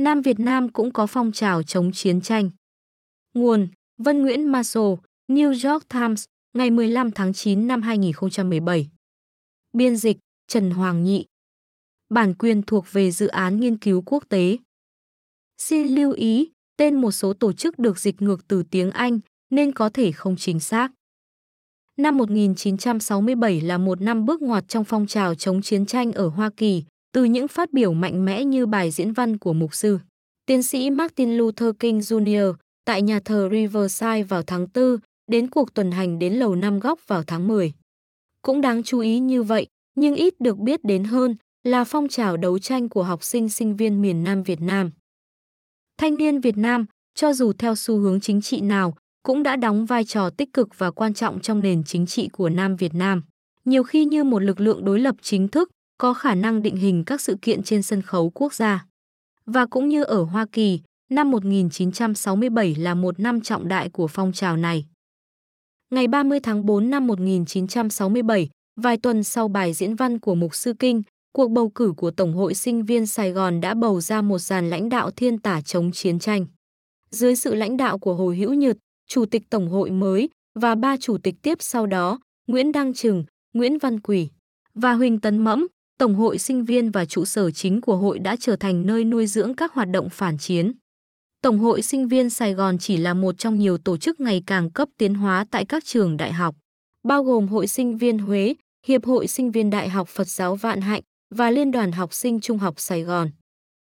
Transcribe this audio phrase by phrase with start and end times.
[0.00, 2.50] Nam Việt Nam cũng có phong trào chống chiến tranh.
[3.34, 4.96] Nguồn Vân Nguyễn Maso,
[5.28, 8.90] New York Times, ngày 15 tháng 9 năm 2017.
[9.72, 10.18] Biên dịch
[10.48, 11.26] Trần Hoàng Nhị.
[12.08, 14.58] Bản quyền thuộc về dự án nghiên cứu quốc tế.
[15.58, 19.18] Xin lưu ý, tên một số tổ chức được dịch ngược từ tiếng Anh
[19.50, 20.92] nên có thể không chính xác.
[21.96, 26.50] Năm 1967 là một năm bước ngoặt trong phong trào chống chiến tranh ở Hoa
[26.56, 29.98] Kỳ, từ những phát biểu mạnh mẽ như bài diễn văn của mục sư.
[30.46, 32.54] Tiến sĩ Martin Luther King Jr.
[32.84, 34.96] tại nhà thờ Riverside vào tháng 4
[35.30, 37.72] đến cuộc tuần hành đến Lầu Năm Góc vào tháng 10.
[38.42, 42.36] Cũng đáng chú ý như vậy, nhưng ít được biết đến hơn là phong trào
[42.36, 44.90] đấu tranh của học sinh sinh viên miền Nam Việt Nam.
[45.98, 49.86] Thanh niên Việt Nam, cho dù theo xu hướng chính trị nào, cũng đã đóng
[49.86, 53.22] vai trò tích cực và quan trọng trong nền chính trị của Nam Việt Nam,
[53.64, 57.04] nhiều khi như một lực lượng đối lập chính thức, có khả năng định hình
[57.04, 58.86] các sự kiện trên sân khấu quốc gia.
[59.46, 64.32] Và cũng như ở Hoa Kỳ, năm 1967 là một năm trọng đại của phong
[64.32, 64.86] trào này.
[65.90, 68.48] Ngày 30 tháng 4 năm 1967,
[68.80, 71.02] vài tuần sau bài diễn văn của Mục Sư Kinh,
[71.32, 74.70] cuộc bầu cử của Tổng hội sinh viên Sài Gòn đã bầu ra một dàn
[74.70, 76.46] lãnh đạo thiên tả chống chiến tranh.
[77.10, 78.76] Dưới sự lãnh đạo của Hồ Hữu Nhật,
[79.08, 83.24] Chủ tịch Tổng hội mới và ba chủ tịch tiếp sau đó, Nguyễn Đăng Trừng,
[83.52, 84.28] Nguyễn Văn Quỷ
[84.74, 85.66] và Huỳnh Tấn Mẫm,
[86.00, 89.26] Tổng hội sinh viên và trụ sở chính của hội đã trở thành nơi nuôi
[89.26, 90.72] dưỡng các hoạt động phản chiến.
[91.42, 94.70] Tổng hội sinh viên Sài Gòn chỉ là một trong nhiều tổ chức ngày càng
[94.70, 96.54] cấp tiến hóa tại các trường đại học,
[97.08, 98.54] bao gồm Hội sinh viên Huế,
[98.86, 101.02] Hiệp hội sinh viên Đại học Phật giáo Vạn Hạnh
[101.34, 103.30] và Liên đoàn học sinh Trung học Sài Gòn.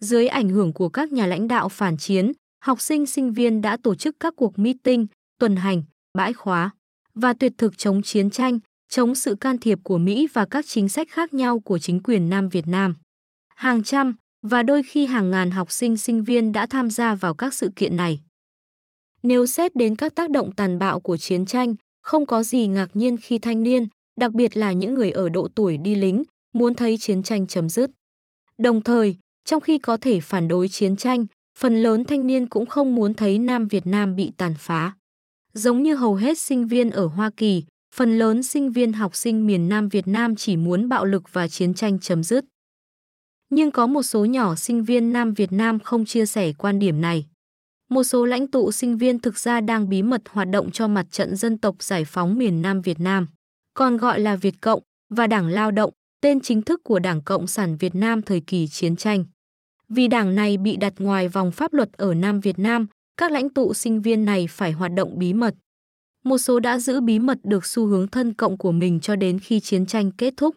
[0.00, 2.32] Dưới ảnh hưởng của các nhà lãnh đạo phản chiến,
[2.64, 5.06] học sinh sinh viên đã tổ chức các cuộc meeting,
[5.38, 5.82] tuần hành,
[6.18, 6.70] bãi khóa
[7.14, 8.58] và tuyệt thực chống chiến tranh,
[8.94, 12.28] chống sự can thiệp của Mỹ và các chính sách khác nhau của chính quyền
[12.28, 12.94] Nam Việt Nam.
[13.54, 17.34] Hàng trăm và đôi khi hàng ngàn học sinh sinh viên đã tham gia vào
[17.34, 18.20] các sự kiện này.
[19.22, 22.88] Nếu xét đến các tác động tàn bạo của chiến tranh, không có gì ngạc
[22.94, 23.88] nhiên khi thanh niên,
[24.20, 26.22] đặc biệt là những người ở độ tuổi đi lính,
[26.52, 27.90] muốn thấy chiến tranh chấm dứt.
[28.58, 31.26] Đồng thời, trong khi có thể phản đối chiến tranh,
[31.58, 34.92] phần lớn thanh niên cũng không muốn thấy Nam Việt Nam bị tàn phá.
[35.52, 39.46] Giống như hầu hết sinh viên ở Hoa Kỳ, phần lớn sinh viên học sinh
[39.46, 42.44] miền Nam Việt Nam chỉ muốn bạo lực và chiến tranh chấm dứt.
[43.50, 47.00] Nhưng có một số nhỏ sinh viên Nam Việt Nam không chia sẻ quan điểm
[47.00, 47.26] này.
[47.90, 51.06] Một số lãnh tụ sinh viên thực ra đang bí mật hoạt động cho mặt
[51.10, 53.26] trận dân tộc giải phóng miền Nam Việt Nam,
[53.74, 54.80] còn gọi là Việt Cộng
[55.14, 55.90] và Đảng Lao động,
[56.20, 59.24] tên chính thức của Đảng Cộng sản Việt Nam thời kỳ chiến tranh.
[59.88, 63.48] Vì đảng này bị đặt ngoài vòng pháp luật ở Nam Việt Nam, các lãnh
[63.48, 65.54] tụ sinh viên này phải hoạt động bí mật.
[66.24, 69.38] Một số đã giữ bí mật được xu hướng thân cộng của mình cho đến
[69.38, 70.56] khi chiến tranh kết thúc.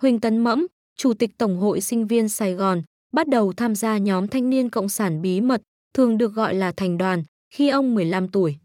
[0.00, 0.66] Huỳnh Tấn Mẫm,
[0.96, 2.82] Chủ tịch Tổng hội Sinh viên Sài Gòn,
[3.12, 5.62] bắt đầu tham gia nhóm thanh niên cộng sản bí mật,
[5.94, 7.22] thường được gọi là thành đoàn,
[7.54, 8.56] khi ông 15 tuổi.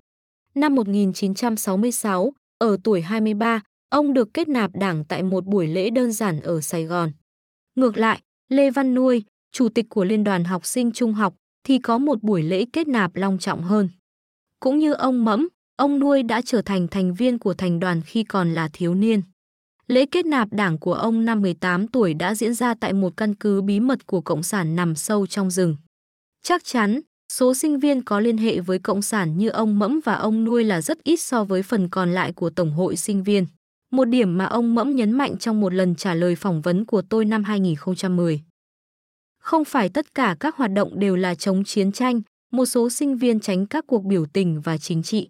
[0.56, 6.12] Năm 1966, ở tuổi 23, ông được kết nạp đảng tại một buổi lễ đơn
[6.12, 7.12] giản ở Sài Gòn.
[7.76, 11.80] Ngược lại, Lê Văn Nuôi, chủ tịch của Liên đoàn học sinh trung học, thì
[11.80, 13.90] có một buổi lễ kết nạp long trọng hơn.
[14.60, 15.48] Cũng như ông Mẫm,
[15.82, 19.22] ông Nuôi đã trở thành thành viên của thành đoàn khi còn là thiếu niên.
[19.88, 23.36] Lễ kết nạp đảng của ông năm 18 tuổi đã diễn ra tại một căn
[23.36, 25.76] cứ bí mật của Cộng sản nằm sâu trong rừng.
[26.44, 27.02] Chắc chắn,
[27.34, 30.64] số sinh viên có liên hệ với Cộng sản như ông Mẫm và ông Nuôi
[30.64, 33.46] là rất ít so với phần còn lại của Tổng hội sinh viên.
[33.92, 37.02] Một điểm mà ông Mẫm nhấn mạnh trong một lần trả lời phỏng vấn của
[37.02, 38.42] tôi năm 2010.
[39.40, 42.22] Không phải tất cả các hoạt động đều là chống chiến tranh,
[42.52, 45.30] một số sinh viên tránh các cuộc biểu tình và chính trị.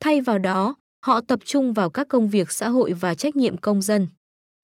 [0.00, 3.56] Thay vào đó, họ tập trung vào các công việc xã hội và trách nhiệm
[3.56, 4.06] công dân.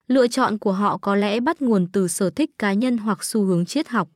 [0.07, 3.43] Lựa chọn của họ có lẽ bắt nguồn từ sở thích cá nhân hoặc xu
[3.43, 4.09] hướng triết học.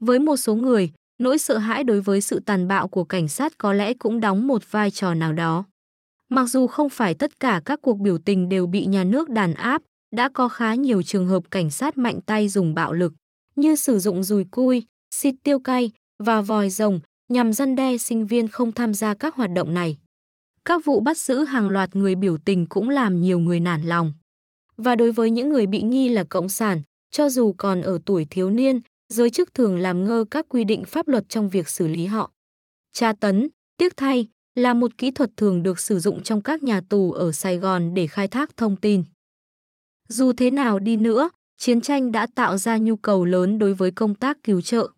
[0.00, 3.58] Với một số người, nỗi sợ hãi đối với sự tàn bạo của cảnh sát
[3.58, 5.64] có lẽ cũng đóng một vai trò nào đó.
[6.28, 9.54] Mặc dù không phải tất cả các cuộc biểu tình đều bị nhà nước đàn
[9.54, 9.82] áp,
[10.16, 13.12] đã có khá nhiều trường hợp cảnh sát mạnh tay dùng bạo lực,
[13.56, 14.82] như sử dụng dùi cui,
[15.14, 19.34] xịt tiêu cay và vòi rồng nhằm răn đe sinh viên không tham gia các
[19.34, 19.96] hoạt động này.
[20.64, 24.12] Các vụ bắt giữ hàng loạt người biểu tình cũng làm nhiều người nản lòng.
[24.76, 28.26] Và đối với những người bị nghi là cộng sản, cho dù còn ở tuổi
[28.30, 31.88] thiếu niên, giới chức thường làm ngơ các quy định pháp luật trong việc xử
[31.88, 32.30] lý họ.
[32.92, 36.80] Tra tấn, tiếc thay, là một kỹ thuật thường được sử dụng trong các nhà
[36.88, 39.04] tù ở Sài Gòn để khai thác thông tin.
[40.08, 43.90] Dù thế nào đi nữa, chiến tranh đã tạo ra nhu cầu lớn đối với
[43.90, 44.88] công tác cứu trợ.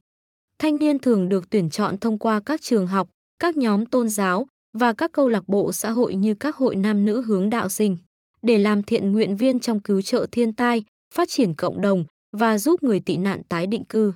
[0.58, 3.08] Thanh niên thường được tuyển chọn thông qua các trường học,
[3.38, 4.46] các nhóm tôn giáo
[4.78, 7.96] và các câu lạc bộ xã hội như các hội nam nữ hướng đạo sinh
[8.42, 10.84] để làm thiện nguyện viên trong cứu trợ thiên tai,
[11.14, 14.12] phát triển cộng đồng và giúp người tị nạn tái định cư.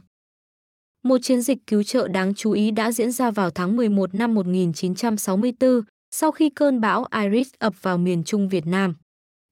[1.04, 4.34] Một chiến dịch cứu trợ đáng chú ý đã diễn ra vào tháng 11 năm
[4.34, 8.94] 1964, sau khi cơn bão Iris ập vào miền Trung Việt Nam.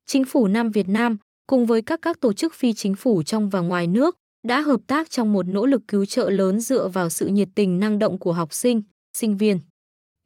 [0.06, 1.16] Chính phủ Nam Việt Nam,
[1.46, 4.16] cùng với các các tổ chức phi chính phủ trong và ngoài nước,
[4.46, 7.80] đã hợp tác trong một nỗ lực cứu trợ lớn dựa vào sự nhiệt tình
[7.80, 8.82] năng động của học sinh,
[9.16, 9.60] sinh viên.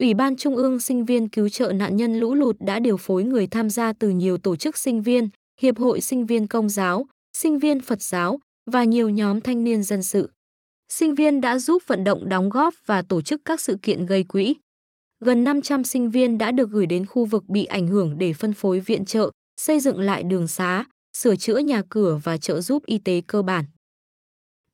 [0.01, 3.23] Ủy ban Trung ương Sinh viên Cứu trợ nạn nhân lũ lụt đã điều phối
[3.23, 5.29] người tham gia từ nhiều tổ chức sinh viên,
[5.61, 7.05] Hiệp hội Sinh viên Công giáo,
[7.37, 8.39] Sinh viên Phật giáo
[8.71, 10.29] và nhiều nhóm thanh niên dân sự.
[10.89, 14.23] Sinh viên đã giúp vận động đóng góp và tổ chức các sự kiện gây
[14.23, 14.55] quỹ.
[15.19, 18.53] Gần 500 sinh viên đã được gửi đến khu vực bị ảnh hưởng để phân
[18.53, 19.31] phối viện trợ,
[19.61, 20.85] xây dựng lại đường xá,
[21.17, 23.65] sửa chữa nhà cửa và trợ giúp y tế cơ bản.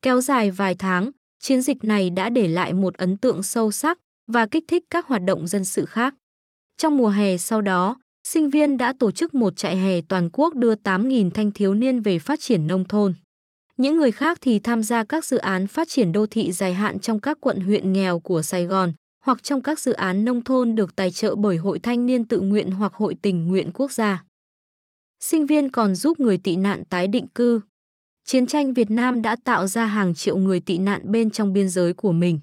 [0.02, 4.00] Kéo dài vài tháng, chiến dịch này đã để lại một ấn tượng sâu sắc
[4.28, 6.16] và kích thích các hoạt động dân sự khác.
[6.78, 7.96] Trong mùa hè sau đó,
[8.28, 12.02] sinh viên đã tổ chức một trại hè toàn quốc đưa 8.000 thanh thiếu niên
[12.02, 13.14] về phát triển nông thôn.
[13.78, 17.00] Những người khác thì tham gia các dự án phát triển đô thị dài hạn
[17.00, 18.94] trong các quận huyện nghèo của Sài Gòn
[19.26, 22.40] hoặc trong các dự án nông thôn được tài trợ bởi Hội Thanh niên tự
[22.40, 24.24] nguyện hoặc Hội tình nguyện quốc gia.
[25.20, 27.62] Sinh viên còn giúp người tị nạn tái định cư.
[28.26, 31.70] Chiến tranh Việt Nam đã tạo ra hàng triệu người tị nạn bên trong biên
[31.70, 32.40] giới của mình.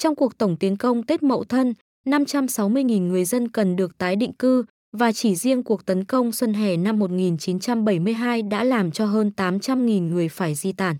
[0.00, 1.74] Trong cuộc tổng tiến công Tết Mậu Thân,
[2.06, 4.64] 560.000 người dân cần được tái định cư
[4.96, 10.08] và chỉ riêng cuộc tấn công xuân hè năm 1972 đã làm cho hơn 800.000
[10.08, 10.96] người phải di tản.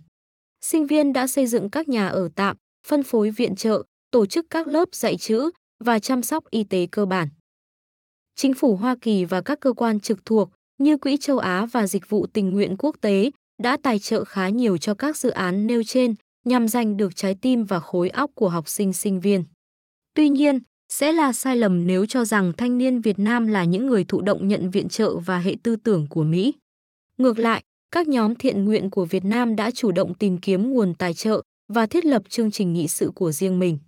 [0.61, 2.57] Sinh viên đã xây dựng các nhà ở tạm,
[2.87, 5.51] phân phối viện trợ, tổ chức các lớp dạy chữ
[5.85, 7.29] và chăm sóc y tế cơ bản.
[8.37, 11.87] Chính phủ Hoa Kỳ và các cơ quan trực thuộc như Quỹ châu Á và
[11.87, 13.31] Dịch vụ tình nguyện quốc tế
[13.63, 16.15] đã tài trợ khá nhiều cho các dự án nêu trên
[16.45, 19.45] nhằm giành được trái tim và khối óc của học sinh sinh viên.
[20.15, 20.59] Tuy nhiên,
[20.89, 24.21] sẽ là sai lầm nếu cho rằng thanh niên Việt Nam là những người thụ
[24.21, 26.55] động nhận viện trợ và hệ tư tưởng của Mỹ.
[27.19, 30.95] Ngược lại, các nhóm thiện nguyện của Việt Nam đã chủ động tìm kiếm nguồn
[30.95, 33.79] tài trợ và thiết lập chương trình nghị sự của riêng mình.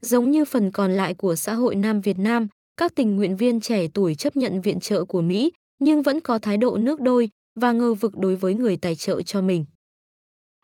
[0.00, 3.60] Giống như phần còn lại của xã hội Nam Việt Nam, các tình nguyện viên
[3.60, 7.30] trẻ tuổi chấp nhận viện trợ của Mỹ nhưng vẫn có thái độ nước đôi
[7.60, 9.64] và ngờ vực đối với người tài trợ cho mình.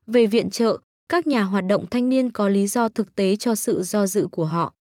[0.07, 0.79] Về viện trợ,
[1.09, 4.29] các nhà hoạt động thanh niên có lý do thực tế cho sự do dự
[4.33, 4.75] của họ.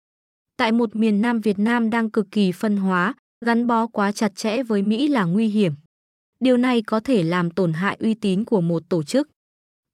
[0.57, 3.13] Tại một miền Nam Việt Nam đang cực kỳ phân hóa,
[3.45, 5.73] gắn bó quá chặt chẽ với Mỹ là nguy hiểm.
[6.39, 9.29] Điều này có thể làm tổn hại uy tín của một tổ chức.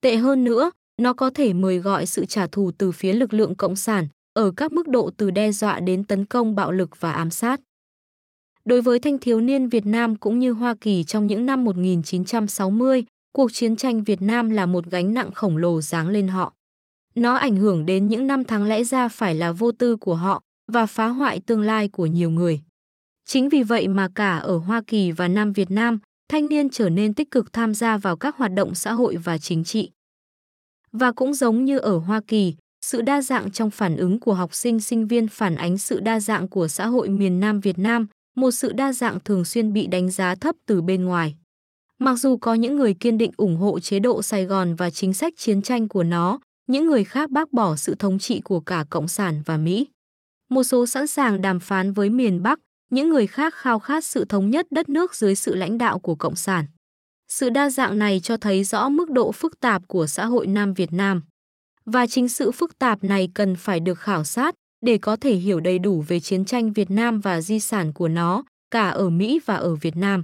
[0.02, 0.72] Tệ hơn nữa,
[1.02, 4.52] nó có thể mời gọi sự trả thù từ phía lực lượng cộng sản ở
[4.52, 7.62] các mức độ từ đe dọa đến tấn công bạo lực và ám sát.
[8.66, 13.04] Đối với thanh thiếu niên Việt Nam cũng như Hoa Kỳ trong những năm 1960,
[13.32, 16.54] cuộc chiến tranh Việt Nam là một gánh nặng khổng lồ giáng lên họ.
[17.16, 20.44] Nó ảnh hưởng đến những năm tháng lẽ ra phải là vô tư của họ
[20.72, 22.62] và phá hoại tương lai của nhiều người.
[23.26, 26.00] Chính vì vậy mà cả ở Hoa Kỳ và Nam Việt Nam,
[26.30, 29.38] thanh niên trở nên tích cực tham gia vào các hoạt động xã hội và
[29.38, 29.92] chính trị.
[30.92, 32.56] Và cũng giống như ở Hoa Kỳ,
[32.86, 36.20] sự đa dạng trong phản ứng của học sinh sinh viên phản ánh sự đa
[36.20, 39.88] dạng của xã hội miền Nam Việt Nam, một sự đa dạng thường xuyên bị
[39.88, 41.36] đánh giá thấp từ bên ngoài.
[42.02, 45.14] Mặc dù có những người kiên định ủng hộ chế độ Sài Gòn và chính
[45.14, 48.86] sách chiến tranh của nó, những người khác bác bỏ sự thống trị của cả
[48.90, 49.88] Cộng sản và Mỹ.
[50.50, 52.60] Một số sẵn sàng đàm phán với miền Bắc,
[52.92, 56.16] những người khác khao khát sự thống nhất đất nước dưới sự lãnh đạo của
[56.16, 56.66] Cộng sản.
[57.28, 60.74] Sự đa dạng này cho thấy rõ mức độ phức tạp của xã hội Nam
[60.74, 61.22] Việt Nam.
[61.86, 65.60] Và chính sự phức tạp này cần phải được khảo sát để có thể hiểu
[65.60, 69.40] đầy đủ về chiến tranh Việt Nam và di sản của nó, cả ở Mỹ
[69.46, 70.24] và ở Việt Nam.